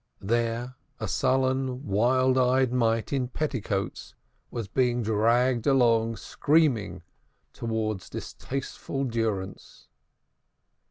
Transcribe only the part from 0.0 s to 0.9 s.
There